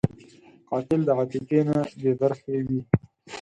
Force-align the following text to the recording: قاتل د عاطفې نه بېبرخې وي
قاتل 0.69 1.01
د 1.05 1.09
عاطفې 1.17 1.59
نه 1.69 1.77
بېبرخې 2.01 2.55
وي 2.67 2.81